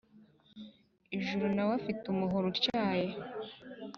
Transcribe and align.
ijuru 1.17 1.45
na 1.55 1.63
we 1.67 1.73
afite 1.79 2.03
umuhoro 2.13 2.45
utyaye 2.53 3.07